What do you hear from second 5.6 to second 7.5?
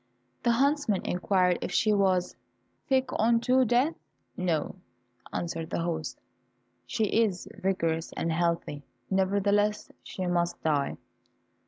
the host, "she is